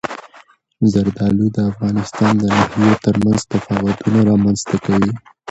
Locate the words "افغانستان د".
1.71-2.43